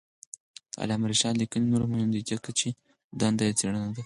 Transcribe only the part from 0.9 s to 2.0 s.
رشاد لیکنی هنر